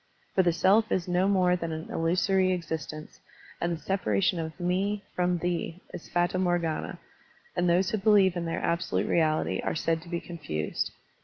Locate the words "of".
4.39-4.59